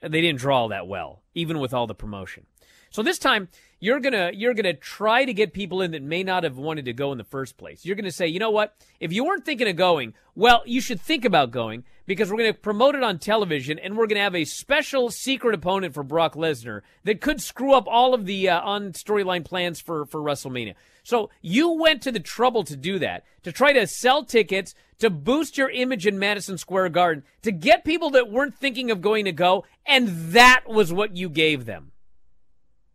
[0.02, 2.46] they didn't draw all that well, even with all the promotion.
[2.92, 3.50] So this time
[3.82, 6.94] you're gonna you're gonna try to get people in that may not have wanted to
[6.94, 7.86] go in the first place.
[7.86, 8.74] You're gonna say, you know what?
[9.00, 12.54] If you weren't thinking of going, well, you should think about going because we're gonna
[12.54, 16.84] promote it on television and we're gonna have a special secret opponent for Brock Lesnar
[17.04, 20.76] that could screw up all of the uh, on storyline plans for for WrestleMania.
[21.06, 25.12] So you went to the trouble to do that to try to sell tickets to
[25.12, 29.26] boost your image in Madison Square Garden to get people that weren't thinking of going
[29.26, 31.91] to go, and that was what you gave them.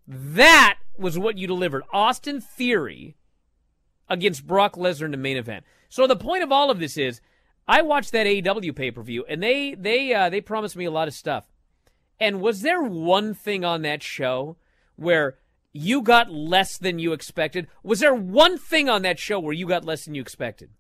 [0.09, 1.85] That was what you delivered.
[1.92, 3.14] Austin Theory
[4.09, 5.64] against Brock Lesnar in the main event.
[5.88, 7.20] So the point of all of this is,
[7.68, 10.90] I watched that AEW pay per view, and they they uh, they promised me a
[10.90, 11.44] lot of stuff.
[12.18, 14.57] And was there one thing on that show
[14.96, 15.37] where
[15.72, 17.68] you got less than you expected?
[17.83, 20.70] Was there one thing on that show where you got less than you expected?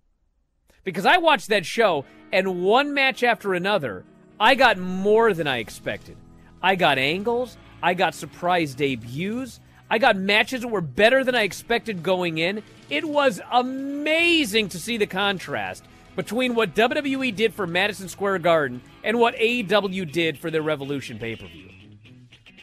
[0.84, 4.04] Because I watched that show, and one match after another,
[4.38, 6.16] I got more than I expected.
[6.62, 7.56] I got angles.
[7.82, 9.60] I got surprise debuts.
[9.90, 12.62] I got matches that were better than I expected going in.
[12.88, 15.84] It was amazing to see the contrast
[16.16, 21.18] between what WWE did for Madison Square Garden and what AEW did for their Revolution
[21.18, 21.70] pay per view.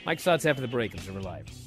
[0.06, 0.94] Mike's thoughts after the break.
[0.94, 1.67] Observer Live.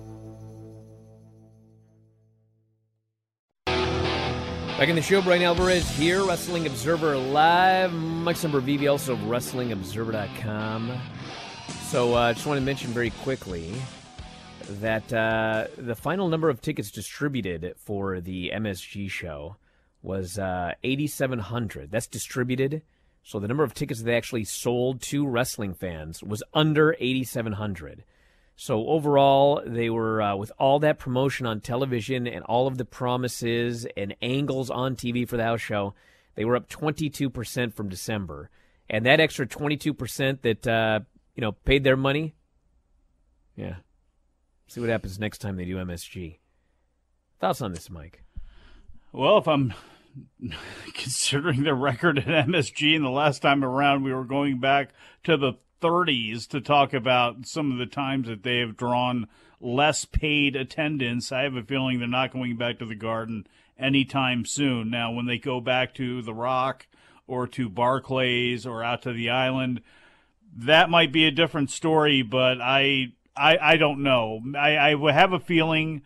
[4.81, 7.93] Back in the show, Bryan Alvarez here, Wrestling Observer Live.
[7.93, 10.99] Mike Sempervive, also WrestlingObserver.com.
[11.83, 13.75] So I uh, just want to mention very quickly
[14.67, 19.55] that uh, the final number of tickets distributed for the MSG show
[20.01, 21.91] was uh, 8,700.
[21.91, 22.81] That's distributed.
[23.21, 28.03] So the number of tickets they actually sold to wrestling fans was under 8,700.
[28.55, 32.85] So overall, they were uh, with all that promotion on television and all of the
[32.85, 35.95] promises and angles on TV for the house show,
[36.35, 38.49] they were up 22% from December.
[38.89, 40.99] And that extra 22% that uh,
[41.35, 42.35] you know paid their money,
[43.55, 43.75] yeah.
[44.67, 46.37] See what happens next time they do MSG.
[47.39, 48.23] Thoughts on this, Mike?
[49.11, 49.73] Well, if I'm
[50.93, 54.91] considering the record at MSG and the last time around, we were going back
[55.23, 59.27] to the 30s to talk about some of the times that they have drawn
[59.59, 61.31] less paid attendance.
[61.31, 64.89] I have a feeling they're not going back to the Garden anytime soon.
[64.89, 66.87] Now, when they go back to The Rock
[67.27, 69.81] or to Barclays or out to the island,
[70.55, 74.41] that might be a different story, but I I, I don't know.
[74.57, 76.01] I, I have a feeling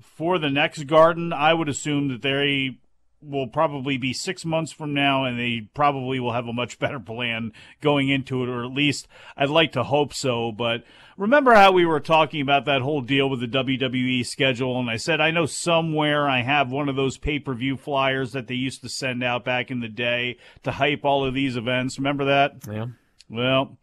[0.00, 2.78] for the next Garden, I would assume that they
[3.22, 7.00] will probably be six months from now, and they probably will have a much better
[7.00, 9.06] plan going into it, or at least
[9.36, 10.52] I'd like to hope so.
[10.52, 10.84] But
[11.16, 14.96] remember how we were talking about that whole deal with the WWE schedule, and I
[14.96, 18.54] said I know somewhere I have one of those pay per view flyers that they
[18.54, 21.98] used to send out back in the day to hype all of these events.
[21.98, 22.54] Remember that?
[22.70, 22.86] Yeah.
[23.28, 23.76] Well,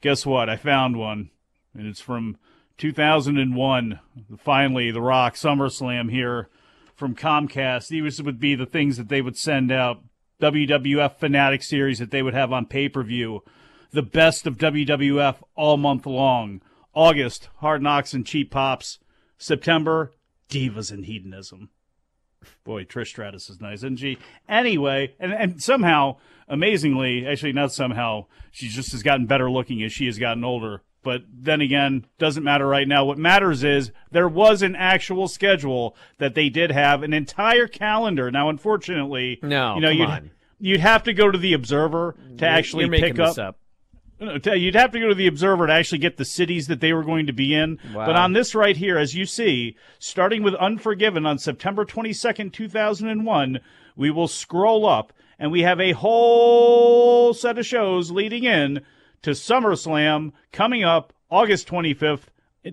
[0.00, 0.48] guess what?
[0.48, 1.30] I found one,
[1.74, 2.38] and it's from
[2.78, 4.00] 2001.
[4.38, 6.48] Finally, The Rock SummerSlam here
[6.94, 7.88] from Comcast.
[7.88, 10.02] These would be the things that they would send out.
[10.40, 13.42] WWF Fanatic series that they would have on pay per view.
[13.92, 16.60] The best of WWF all month long.
[16.92, 18.98] August, Hard Knocks and Cheap Pops.
[19.38, 20.12] September,
[20.48, 21.70] Divas and Hedonism.
[22.64, 24.18] Boy, Trish Stratus is nice, isn't she?
[24.48, 26.16] Anyway, and, and somehow,
[26.48, 30.82] amazingly, actually not somehow, she just has gotten better looking as she has gotten older.
[31.04, 33.04] But then again, doesn't matter right now.
[33.04, 38.30] What matters is there was an actual schedule that they did have an entire calendar.
[38.30, 40.30] Now, unfortunately, no, you know, come you on.
[40.58, 43.38] you'd have to go to the Observer to actually pick up.
[43.38, 43.58] up.
[44.20, 47.04] You'd have to go to the Observer to actually get the cities that they were
[47.04, 47.78] going to be in.
[47.92, 48.06] Wow.
[48.06, 53.60] But on this right here, as you see, starting with Unforgiven on September 22nd, 2001,
[53.96, 58.80] we will scroll up and we have a whole set of shows leading in
[59.24, 62.24] to SummerSlam coming up August 25th,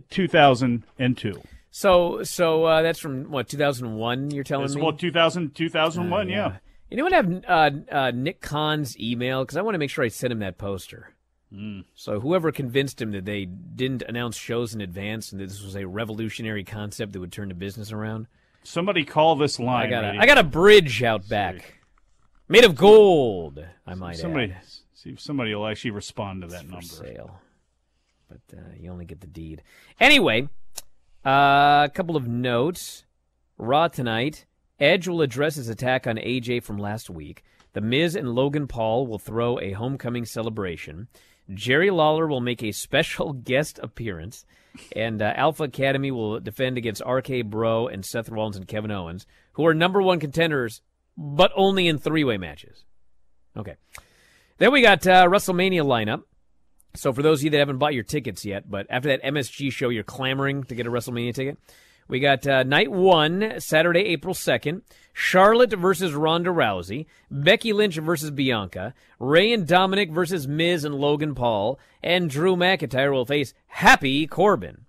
[0.10, 1.42] 2002.
[1.72, 4.32] So, so uh, that's from what 2001.
[4.32, 4.82] You're telling It's me?
[4.82, 6.58] well, 2000, 2001, yeah.
[6.90, 7.14] You know what?
[7.14, 10.34] I have uh, uh, Nick Khan's email because I want to make sure I sent
[10.34, 11.14] him that poster.
[11.54, 11.82] Hmm.
[11.96, 15.76] So whoever convinced him that they didn't announce shows in advance and that this was
[15.76, 18.28] a revolutionary concept that would turn the business around,
[18.64, 19.88] Somebody call this line.
[19.88, 21.80] I got a, got a bridge out back,
[22.48, 23.66] made of gold.
[23.88, 24.62] I might Somebody, add.
[25.02, 26.86] See if somebody will actually respond to that for number.
[26.86, 27.42] sale.
[28.30, 29.64] But uh, you only get the deed.
[30.00, 30.48] Anyway,
[31.26, 33.06] uh, a couple of notes.
[33.58, 34.46] Raw tonight.
[34.80, 37.44] Edge will address his attack on AJ from last week.
[37.74, 41.08] The Miz and Logan Paul will throw a homecoming celebration.
[41.54, 44.46] Jerry Lawler will make a special guest appearance.
[44.96, 49.26] And uh, Alpha Academy will defend against RK Bro and Seth Rollins and Kevin Owens,
[49.54, 50.82] who are number one contenders,
[51.18, 52.86] but only in three way matches.
[53.58, 53.76] Okay.
[54.62, 56.22] Then we got uh, WrestleMania lineup.
[56.96, 59.72] So for those of you that haven't bought your tickets yet, but after that MSG
[59.72, 61.58] show, you're clamoring to get a WrestleMania ticket.
[62.08, 64.84] We got uh, night one, Saturday, April 2nd.
[65.14, 67.08] Charlotte versus Ronda Rousey.
[67.32, 68.94] Becky Lynch versus Bianca.
[69.18, 71.80] Ray and Dominic versus Miz and Logan Paul.
[72.04, 74.86] And Drew McIntyre will face Happy Corbin.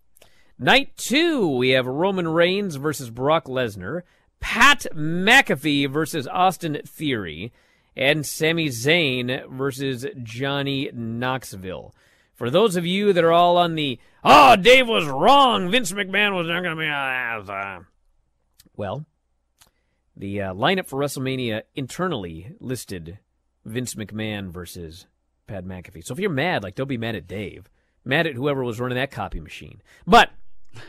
[0.59, 4.03] Night two, we have Roman Reigns versus Brock Lesnar.
[4.39, 7.55] Pat McAfee versus Austin Theory.
[7.97, 11.95] And Sami Zayn versus Johnny Knoxville.
[12.35, 15.71] For those of you that are all on the, oh, Dave was wrong.
[15.71, 17.81] Vince McMahon was not going to be on uh,
[18.77, 19.05] Well,
[20.17, 23.19] the uh, lineup for WrestleMania internally listed
[23.65, 25.07] Vince McMahon versus
[25.47, 26.05] Pat McAfee.
[26.05, 27.69] So if you're mad, like, don't be mad at Dave.
[28.05, 29.81] Mad at whoever was running that copy machine.
[30.07, 30.31] But,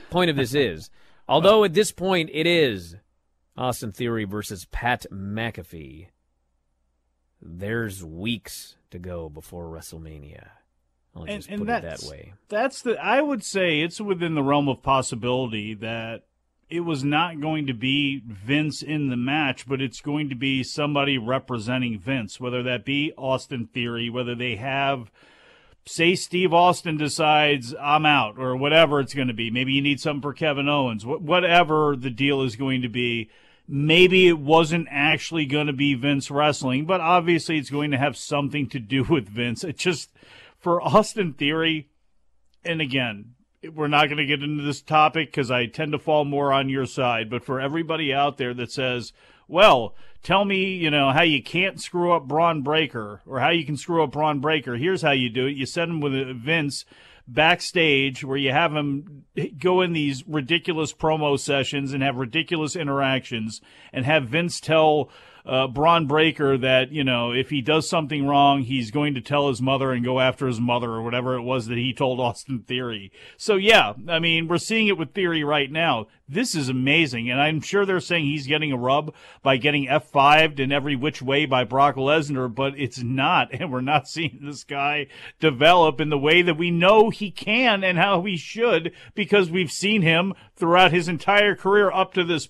[0.10, 0.90] point of this is,
[1.28, 2.96] although at this point it is
[3.56, 6.08] Austin Theory versus Pat McAfee,
[7.46, 10.48] there's weeks to go before WrestleMania.
[11.16, 12.34] I'll And, just put it that way.
[12.50, 12.98] that's the.
[13.04, 16.24] I would say it's within the realm of possibility that
[16.70, 20.64] it was not going to be Vince in the match, but it's going to be
[20.64, 25.12] somebody representing Vince, whether that be Austin Theory, whether they have.
[25.86, 29.52] Say Steve Austin decides I'm out or whatever it's going to be.
[29.52, 31.04] Maybe you need something for Kevin Owens.
[31.04, 33.30] Wh- Whatever the deal is going to be,
[33.68, 38.18] maybe it wasn't actually going to be Vince wrestling, but obviously it's going to have
[38.18, 39.64] something to do with Vince.
[39.64, 40.12] It just
[40.60, 41.90] for Austin Theory,
[42.64, 43.36] and again,
[43.74, 46.70] we're not going to get into this topic because I tend to fall more on
[46.70, 47.30] your side.
[47.30, 49.14] But for everybody out there that says,
[49.48, 53.66] well, tell me, you know, how you can't screw up Bron Breakker or how you
[53.66, 54.76] can screw up Bron Breakker.
[54.76, 55.56] Here's how you do it.
[55.56, 56.86] You send him with Vince
[57.28, 59.24] backstage where you have him
[59.58, 65.10] go in these ridiculous promo sessions and have ridiculous interactions and have Vince tell
[65.46, 69.50] uh, Bron Breakker that, you know, if he does something wrong, he's going to tell
[69.50, 72.60] his mother and go after his mother or whatever it was that he told Austin
[72.60, 73.12] Theory.
[73.38, 76.08] So, yeah, I mean, we're seeing it with Theory right now.
[76.30, 77.30] This is amazing.
[77.30, 81.22] And I'm sure they're saying he's getting a rub by getting F5'd in every which
[81.22, 83.50] way by Brock Lesnar, but it's not.
[83.64, 85.08] And we're not seeing this guy
[85.40, 89.72] develop in the way that we know he can and how he should because we've
[89.72, 92.46] seen him throughout his entire career up to this.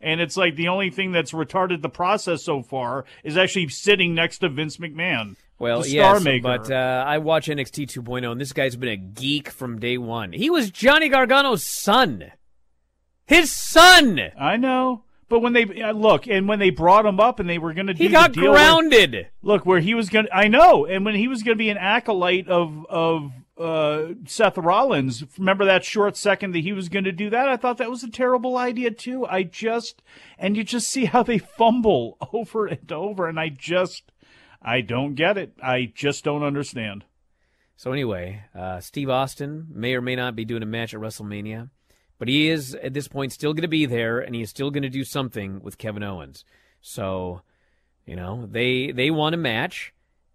[0.00, 4.14] And it's like the only thing that's retarded the process so far is actually sitting
[4.14, 5.36] next to Vince McMahon.
[5.58, 6.42] Well, yes, maker.
[6.42, 10.32] but uh, I watch NXT 2.0, and this guy's been a geek from day one.
[10.32, 12.32] He was Johnny Gargano's son.
[13.26, 14.20] His son.
[14.38, 15.02] I know.
[15.28, 17.88] But when they uh, look, and when they brought him up, and they were going
[17.88, 19.28] to He got the deal where- grounded.
[19.42, 20.26] look where he was going.
[20.26, 24.08] to I know, and when he was going to be an acolyte of of uh,
[24.26, 27.48] Seth Rollins, remember that short second that he was going to do that?
[27.48, 29.26] I thought that was a terrible idea too.
[29.26, 30.02] I just
[30.38, 34.12] and you just see how they fumble over and over, and I just
[34.60, 35.52] I don't get it.
[35.62, 37.04] I just don't understand.
[37.76, 41.70] So anyway, uh, Steve Austin may or may not be doing a match at WrestleMania,
[42.18, 44.70] but he is at this point still going to be there, and he is still
[44.70, 46.44] going to do something with Kevin Owens.
[46.80, 47.42] So,
[48.06, 49.92] you know, they they want a match,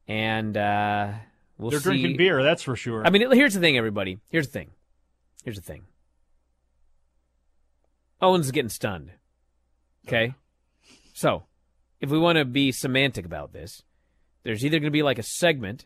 [0.08, 1.14] and uh,
[1.62, 1.90] we'll They're see.
[1.90, 3.06] drinking beer, that's for sure.
[3.06, 4.20] I mean, here's the thing, everybody.
[4.30, 4.72] Here's the thing.
[5.44, 5.84] Here's the thing.
[8.22, 9.12] Owens is getting stunned.
[10.08, 10.36] Okay?
[11.14, 11.44] So,
[12.00, 13.84] if we want to be semantic about this,
[14.44, 15.86] there's either going to be like a segment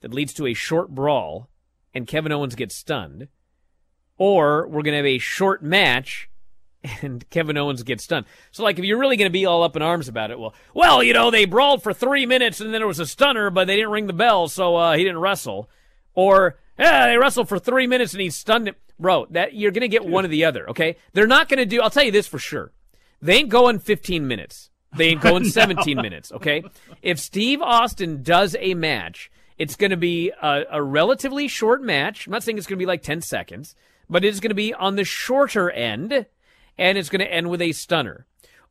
[0.00, 1.48] that leads to a short brawl
[1.94, 3.28] and Kevin Owens gets stunned,
[4.18, 6.28] or we're going to have a short match
[7.02, 8.26] and Kevin Owens gets stunned.
[8.50, 10.54] So, like, if you're really going to be all up in arms about it, well,
[10.74, 13.66] well, you know, they brawled for three minutes and then it was a stunner, but
[13.66, 15.68] they didn't ring the bell, so uh, he didn't wrestle.
[16.14, 18.74] Or, yeah, they wrestled for three minutes and he stunned him.
[18.98, 20.96] Bro, that you're going to get one or the other, okay?
[21.14, 22.70] They're not going to do, I'll tell you this for sure.
[23.20, 24.70] They ain't going 15 minutes.
[24.96, 26.62] They ain't going 17 minutes, okay?
[27.02, 32.26] If Steve Austin does a match, it's going to be a, a relatively short match.
[32.26, 33.74] I'm not saying it's going to be like 10 seconds,
[34.08, 36.26] but it's going to be on the shorter end,
[36.78, 38.26] and it's going to end with a stunner.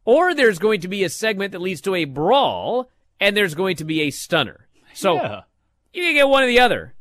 [0.06, 2.90] Or there's going to be a segment that leads to a brawl,
[3.20, 4.68] and there's going to be a stunner.
[4.94, 5.42] So Yeah.
[5.94, 6.94] you can get one or the other.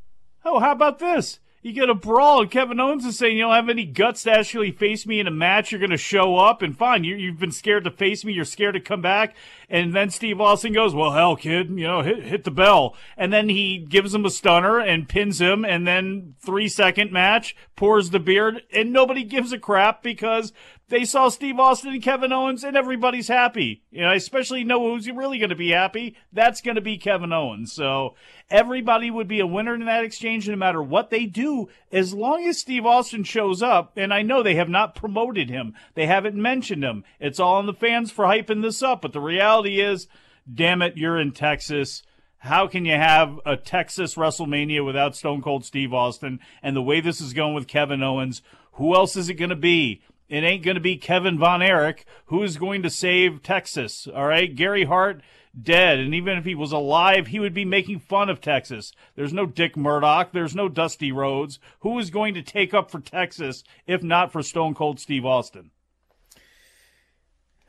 [0.44, 1.38] Oh, how about this?
[1.64, 4.32] You get a brawl, and Kevin Owens is saying you don't have any guts to
[4.32, 5.70] actually face me in a match.
[5.70, 8.32] You're going to show up, and fine, you, you've been scared to face me.
[8.32, 9.36] You're scared to come back.
[9.70, 13.32] And then Steve Austin goes, "Well, hell, kid, you know, hit, hit the bell." And
[13.32, 18.10] then he gives him a stunner and pins him, and then three second match, pours
[18.10, 20.52] the beard, and nobody gives a crap because
[20.92, 23.82] they saw Steve Austin and Kevin Owens, and everybody's happy.
[23.90, 26.16] You know, I especially know who's really going to be happy.
[26.34, 27.72] That's going to be Kevin Owens.
[27.72, 28.14] So
[28.50, 32.46] everybody would be a winner in that exchange, no matter what they do, as long
[32.46, 33.96] as Steve Austin shows up.
[33.96, 37.04] And I know they have not promoted him; they haven't mentioned him.
[37.18, 39.00] It's all on the fans for hyping this up.
[39.00, 40.08] But the reality is,
[40.52, 42.02] damn it, you're in Texas.
[42.36, 46.38] How can you have a Texas WrestleMania without Stone Cold Steve Austin?
[46.62, 49.56] And the way this is going with Kevin Owens, who else is it going to
[49.56, 50.02] be?
[50.32, 52.06] It ain't going to be Kevin Von Erich.
[52.26, 54.08] Who's going to save Texas?
[54.08, 54.56] All right.
[54.56, 55.20] Gary Hart
[55.60, 55.98] dead.
[55.98, 58.92] And even if he was alive, he would be making fun of Texas.
[59.14, 60.32] There's no Dick Murdoch.
[60.32, 61.58] There's no Dusty Rhodes.
[61.80, 65.70] Who is going to take up for Texas if not for Stone Cold Steve Austin?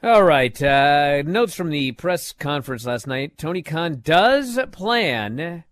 [0.02, 0.64] All right.
[0.64, 3.38] Uh, notes from the press conference last night.
[3.38, 5.66] Tony Khan does plan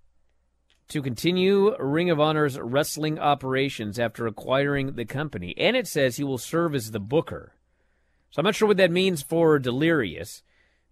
[0.91, 6.23] to continue Ring of Honor's wrestling operations after acquiring the company, and it says he
[6.23, 7.53] will serve as the booker.
[8.29, 10.43] So I'm not sure what that means for Delirious.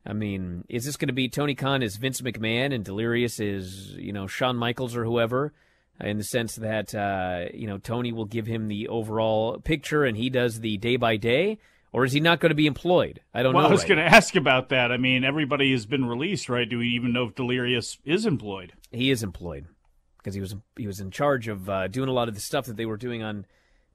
[0.06, 3.92] I mean, is this going to be Tony Khan as Vince McMahon and Delirious is
[3.92, 5.54] you know Shawn Michaels or whoever?
[6.02, 10.16] In the sense that uh, you know Tony will give him the overall picture and
[10.16, 11.60] he does the day by day,
[11.92, 13.20] or is he not going to be employed?
[13.34, 13.70] I don't Well, know.
[13.70, 14.94] I was right going to ask about that.
[14.94, 16.70] I mean, everybody has been released, right?
[16.70, 18.72] Do we even know if Delirious is employed?
[18.92, 19.68] He is employed
[20.30, 22.66] because he was he was in charge of uh, doing a lot of the stuff
[22.66, 23.46] that they were doing on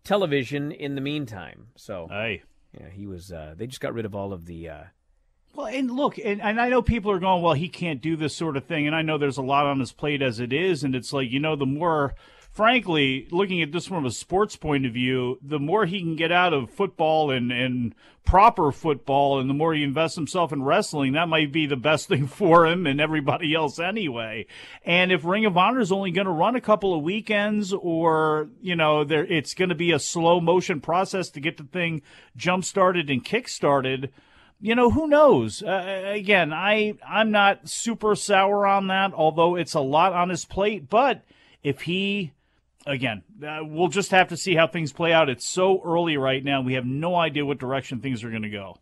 [0.03, 1.68] television in the meantime.
[1.76, 2.43] So Aye.
[2.78, 3.32] yeah, he was.
[3.32, 4.68] Uh, they just got rid of all of the.
[4.68, 4.82] Uh,
[5.55, 8.35] Well, and look, and, and I know people are going, well, he can't do this
[8.35, 8.87] sort of thing.
[8.87, 10.82] And I know there's a lot on his plate as it is.
[10.82, 12.14] And it's like, you know, the more,
[12.55, 16.30] frankly, looking at this from a sports point of view, the more he can get
[16.30, 17.94] out of football and, and
[18.24, 22.07] proper football, and the more he invests himself in wrestling, that might be the best
[22.09, 24.46] thing for him and everybody else anyway.
[24.84, 28.48] And if Ring of Honor is only going to run a couple of weekends or,
[28.62, 32.02] you know, there, it's going to be a slow motion process to get the thing
[32.36, 34.12] jump started and kick started
[34.61, 39.74] you know who knows uh, again i i'm not super sour on that although it's
[39.74, 41.22] a lot on his plate but
[41.64, 42.32] if he
[42.87, 46.45] again uh, we'll just have to see how things play out it's so early right
[46.45, 48.78] now we have no idea what direction things are going to go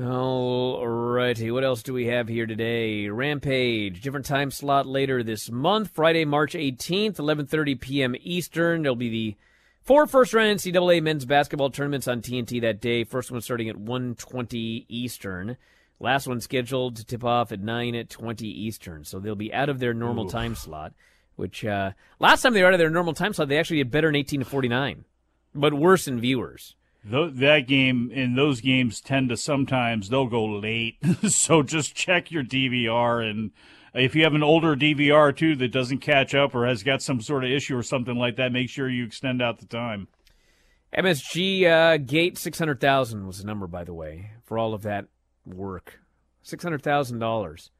[0.00, 3.08] all righty, what else do we have here today?
[3.08, 8.16] Rampage, different time slot later this month, Friday, March 18th, 11:30 p.m.
[8.20, 8.82] Eastern.
[8.82, 9.36] There'll be the
[9.82, 13.04] four first-round NCAA men's basketball tournaments on TNT that day.
[13.04, 15.56] First one starting at 1:20 Eastern.
[16.00, 19.04] Last one scheduled to tip off at 9 at 20 Eastern.
[19.04, 20.92] So they'll be out of their normal time slot.
[21.36, 23.90] Which uh, last time they were out of their normal time slot, they actually did
[23.90, 25.04] better in 18 to 49,
[25.54, 26.76] but worse in viewers.
[27.04, 30.96] That game and those games tend to sometimes they'll go late
[31.28, 33.50] so just check your dvr and
[33.92, 37.20] if you have an older dvr too that doesn't catch up or has got some
[37.20, 40.08] sort of issue or something like that make sure you extend out the time
[40.96, 44.82] MSG uh, Gate six hundred thousand was the number, by the way, for all of
[44.82, 45.06] that
[45.44, 46.00] work.
[46.42, 47.70] Six hundred thousand dollars.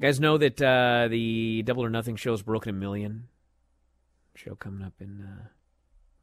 [0.00, 3.28] Guys know that uh, the Double or Nothing show's broken a million.
[4.34, 5.48] Show coming up in uh,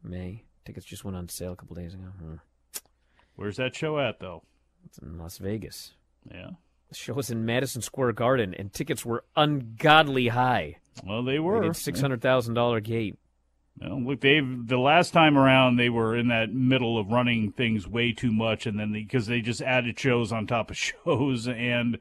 [0.04, 0.44] May.
[0.66, 2.04] Tickets just went on sale a couple days ago.
[2.20, 2.36] Hmm.
[3.36, 4.44] where's that show at though
[4.86, 5.94] It's in Las Vegas.
[6.30, 6.52] yeah
[6.90, 10.78] The show was in Madison Square Garden, and tickets were ungodly high.
[11.06, 13.18] well they They were did six hundred thousand dollar gate.
[13.80, 17.88] Well, look, they've the last time around they were in that middle of running things
[17.88, 21.48] way too much, and then because they, just added shows on top of shows.
[21.48, 22.00] And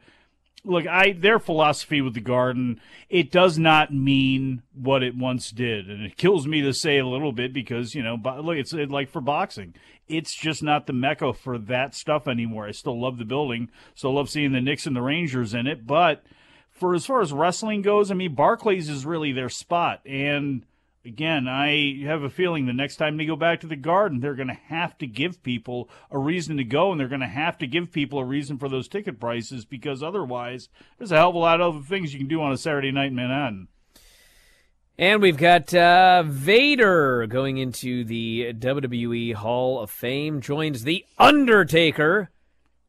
[0.66, 5.88] look, I their philosophy with the Garden it does not mean what it once did,
[5.88, 8.74] and it kills me to say a little bit because you know, bo- look, it's
[8.74, 9.74] uh, like for boxing,
[10.08, 12.66] it's just not the mecca for that stuff anymore.
[12.66, 15.86] I still love the building, still love seeing the Knicks and the Rangers in it,
[15.86, 16.24] but
[16.70, 20.62] for as far as wrestling goes, I mean, Barclays is really their spot, and
[21.07, 24.34] again, I have a feeling the next time they go back to the garden, they're
[24.34, 27.57] going to have to give people a reason to go, and they're going to have
[27.59, 31.34] to give people a reason for those ticket prices because otherwise, there's a hell of
[31.34, 33.68] a lot of other things you can do on a Saturday night in Manhattan.
[34.98, 42.30] And we've got uh, Vader going into the WWE Hall of Fame, joins The Undertaker,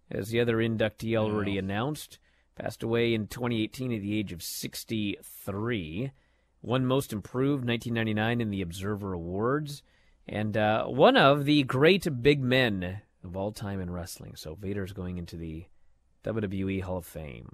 [0.10, 2.18] as the other inductee already announced.
[2.56, 6.12] Passed away in 2018 at the age of 63.
[6.62, 9.84] Won Most Improved 1999 in the Observer Awards.
[10.28, 14.36] And uh, one of the great big men of all time in wrestling.
[14.36, 15.66] So Vader's going into the
[16.24, 17.50] WWE Hall of Fame.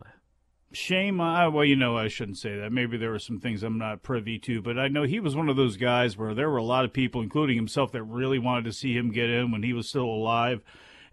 [0.71, 1.21] Shame.
[1.21, 2.71] I, well, you know, I shouldn't say that.
[2.71, 5.49] Maybe there were some things I'm not privy to, but I know he was one
[5.49, 8.65] of those guys where there were a lot of people, including himself, that really wanted
[8.65, 10.63] to see him get in when he was still alive.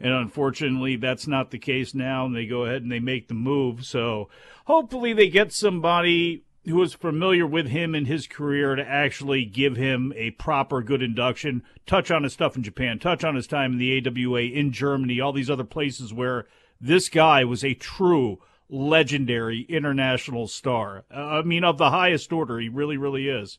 [0.00, 3.34] And unfortunately, that's not the case now, and they go ahead and they make the
[3.34, 3.84] move.
[3.84, 4.30] So
[4.64, 9.76] hopefully, they get somebody who is familiar with him and his career to actually give
[9.76, 13.72] him a proper good induction, touch on his stuff in Japan, touch on his time
[13.72, 16.46] in the AWA, in Germany, all these other places where
[16.80, 18.38] this guy was a true
[18.68, 21.04] legendary international star.
[21.14, 23.58] Uh, I mean, of the highest order, he really, really is.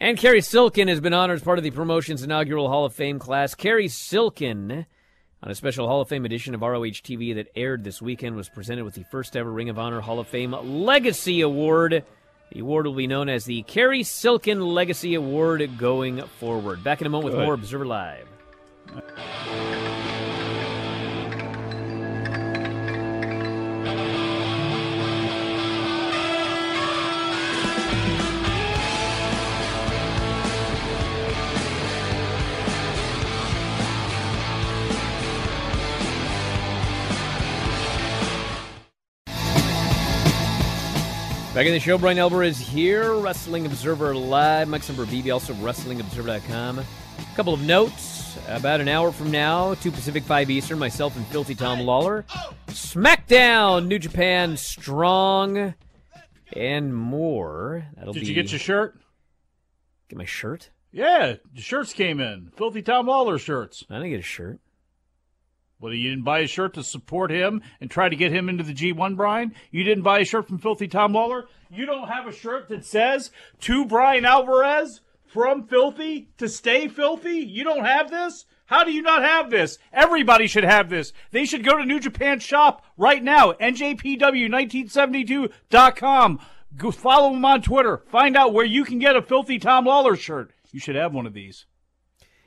[0.00, 3.18] And Cary Silkin has been honored as part of the promotion's inaugural Hall of Fame
[3.18, 3.54] class.
[3.54, 4.86] Cary Silkin,
[5.44, 8.48] on a special Hall of Fame edition of ROH TV that aired this weekend, was
[8.48, 12.02] presented with the first ever Ring of Honor Hall of Fame Legacy Award.
[12.50, 16.82] The award will be known as the Cary Silkin Legacy Award going forward.
[16.82, 18.26] Back in a moment with more Observer Live.
[41.54, 44.66] Back in the show, Bryan Alvarez is here, Wrestling Observer Live.
[44.66, 46.80] Mike Sempervive, also WrestlingObserver.com.
[46.80, 46.84] A
[47.36, 48.36] couple of notes.
[48.48, 52.24] About an hour from now, 2 Pacific, 5 Eastern, myself and Filthy Tom Lawler.
[52.66, 55.74] SmackDown, New Japan Strong,
[56.52, 57.86] and more.
[57.96, 58.26] That'll Did be.
[58.26, 58.98] you get your shirt?
[60.08, 60.70] Get my shirt?
[60.90, 62.50] Yeah, the shirts came in.
[62.56, 63.84] Filthy Tom Lawler shirts.
[63.88, 64.58] I didn't get a shirt.
[65.84, 68.64] Well, you didn't buy a shirt to support him and try to get him into
[68.64, 69.54] the G1, Brian?
[69.70, 71.46] You didn't buy a shirt from Filthy Tom Lawler?
[71.70, 73.30] You don't have a shirt that says
[73.60, 77.40] to Bryan Alvarez from Filthy to stay filthy?
[77.40, 78.46] You don't have this?
[78.64, 79.76] How do you not have this?
[79.92, 81.12] Everybody should have this.
[81.32, 86.40] They should go to New Japan Shop right now, njpw1972.com.
[86.78, 88.02] Go follow him on Twitter.
[88.06, 90.50] Find out where you can get a Filthy Tom Lawler shirt.
[90.72, 91.66] You should have one of these.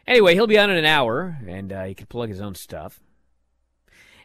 [0.07, 2.99] Anyway, he'll be on in an hour, and uh, he can plug his own stuff.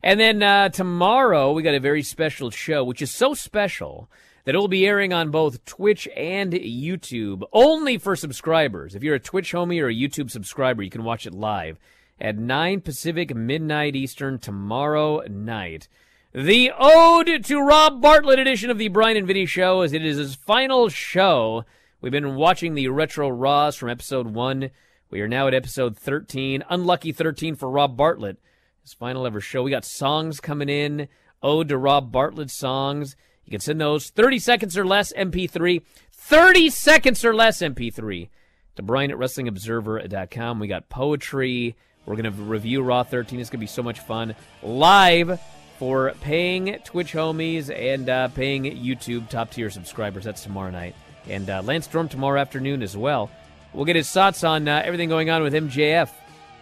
[0.03, 4.11] And then uh, tomorrow, we got a very special show, which is so special
[4.44, 8.96] that it will be airing on both Twitch and YouTube, only for subscribers.
[8.96, 11.78] If you're a Twitch homie or a YouTube subscriber, you can watch it live
[12.20, 15.86] at 9 Pacific, midnight Eastern tomorrow night.
[16.32, 20.16] The Ode to Rob Bartlett edition of the Brian and Vinny Show, as it is
[20.16, 21.64] his final show.
[22.00, 24.70] We've been watching the Retro Raws from episode 1.
[25.11, 26.64] We are now at episode 13.
[26.68, 28.38] Unlucky 13 for Rob Bartlett
[28.83, 29.62] his final ever show.
[29.62, 31.09] We got songs coming in,
[31.43, 33.16] ode to Rob Bartlett songs.
[33.45, 38.28] You can send those 30 seconds or less MP3, 30 seconds or less MP3
[38.76, 40.59] to Brian at WrestlingObserver.com.
[40.59, 41.76] We got poetry.
[42.07, 43.39] We're going to review Raw 13.
[43.39, 44.35] It's going to be so much fun.
[44.62, 45.41] Live
[45.78, 50.24] for paying Twitch homies and uh, paying YouTube top tier subscribers.
[50.24, 50.97] That's tomorrow night.
[51.28, 53.30] And uh, Lance Storm tomorrow afternoon as well.
[53.72, 56.11] We'll get his thoughts on uh, everything going on with MJF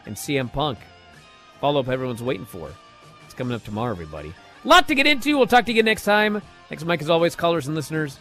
[0.05, 0.79] and CM Punk
[1.61, 2.71] follow up everyone's waiting for.
[3.25, 4.35] It's coming up tomorrow, everybody.
[4.65, 5.37] Lot to get into.
[5.37, 6.43] We'll talk to you again next time.
[6.69, 8.19] Thanks, Mike, as always, callers and listeners.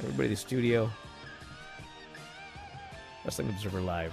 [0.00, 0.90] Everybody in the studio.
[3.24, 4.12] Wrestling Observer Live.